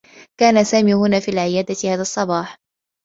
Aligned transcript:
كان 0.39 0.63
سامي 0.63 0.93
هنا 0.93 1.19
في 1.19 1.31
العيادة 1.31 1.75
هذا 1.93 2.01
الصّباح. 2.01 2.57